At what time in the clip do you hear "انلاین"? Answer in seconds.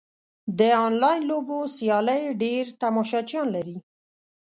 0.85-1.21